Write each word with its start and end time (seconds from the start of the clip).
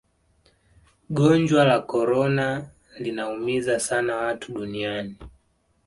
gonjwa 1.09 1.63
la 1.65 1.79
korona 1.79 2.69
linaumiza 2.99 3.79
sana 3.79 4.15
watu 4.15 4.51
duniani 4.53 5.15